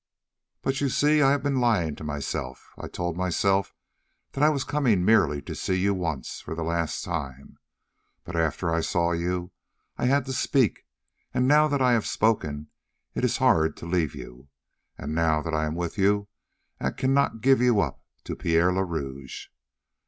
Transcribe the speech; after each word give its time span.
"But 0.63 0.81
you 0.81 0.89
see, 0.89 1.21
I 1.21 1.29
have 1.29 1.43
been 1.43 1.59
lying 1.59 1.95
to 1.97 2.03
myself. 2.03 2.71
I 2.75 2.87
told 2.87 3.15
myself 3.17 3.75
that 4.31 4.43
I 4.43 4.49
was 4.49 4.63
coming 4.63 5.05
merely 5.05 5.43
to 5.43 5.53
see 5.53 5.75
you 5.75 5.93
once 5.93 6.39
for 6.41 6.55
the 6.55 6.63
last 6.63 7.03
time. 7.03 7.59
But 8.23 8.35
after 8.35 8.73
I 8.73 8.81
saw 8.81 9.11
you 9.11 9.51
I 9.99 10.07
had 10.07 10.25
to 10.25 10.33
speak, 10.33 10.87
and 11.35 11.47
now 11.47 11.67
that 11.67 11.83
I 11.83 11.91
have 11.91 12.07
spoken 12.07 12.69
it 13.13 13.23
is 13.23 13.37
hard 13.37 13.77
to 13.77 13.85
leave 13.85 14.15
you, 14.15 14.47
and 14.97 15.13
now 15.13 15.43
that 15.43 15.53
I 15.53 15.65
am 15.65 15.75
with 15.75 15.99
you 15.99 16.27
I 16.79 16.89
cannot 16.89 17.41
give 17.41 17.61
you 17.61 17.79
up 17.79 18.01
to 18.23 18.35
Pierre 18.35 18.73
le 18.73 18.83
Rouge." 18.83 19.49